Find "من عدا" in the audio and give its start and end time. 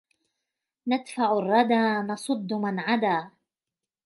2.53-3.31